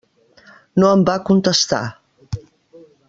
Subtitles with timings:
[0.83, 1.83] No em va contestar.